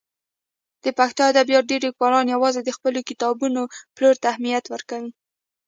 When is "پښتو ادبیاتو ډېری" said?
0.99-1.83